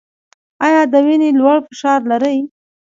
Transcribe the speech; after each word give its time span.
ایا 0.65 0.81
د 0.91 0.93
وینې 1.05 1.29
لوړ 1.39 1.57
فشار 1.67 1.99
لرئ؟ 2.11 2.37